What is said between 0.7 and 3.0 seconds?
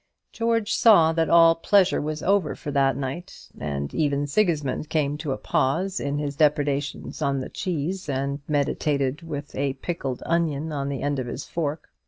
saw that all pleasure was over for that